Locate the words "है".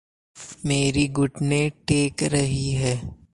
2.71-3.21